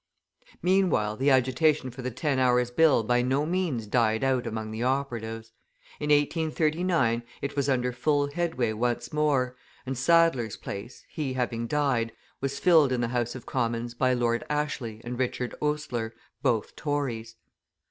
[0.63, 4.81] Meanwhile the agitation for the Ten Hours' Bill by no means died out among the
[4.81, 5.51] operatives;
[5.99, 12.13] in 1839 it was under full headway once more, and Sadler's place, he having died,
[12.41, 17.35] was filled in the House of Commons by Lord Ashley and Richard Oastler, both Tories.